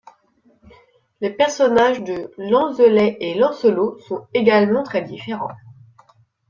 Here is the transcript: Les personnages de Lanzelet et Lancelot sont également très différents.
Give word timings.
Les 1.21 1.29
personnages 1.29 2.01
de 2.03 2.33
Lanzelet 2.39 3.17
et 3.19 3.35
Lancelot 3.35 3.99
sont 3.99 4.25
également 4.33 4.81
très 4.81 5.03
différents. 5.03 5.53